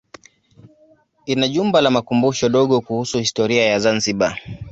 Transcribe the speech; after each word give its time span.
Ina 1.25 1.47
jumba 1.47 1.81
la 1.81 1.89
makumbusho 1.91 2.49
dogo 2.49 2.81
kuhusu 2.81 3.17
historia 3.19 3.65
ya 3.65 3.79
Zanzibar. 3.79 4.39